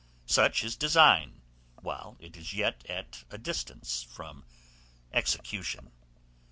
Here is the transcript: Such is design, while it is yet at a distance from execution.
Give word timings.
Such 0.25 0.63
is 0.63 0.75
design, 0.75 1.43
while 1.83 2.17
it 2.19 2.35
is 2.35 2.53
yet 2.55 2.83
at 2.89 3.23
a 3.29 3.37
distance 3.37 4.01
from 4.01 4.45
execution. 5.13 5.91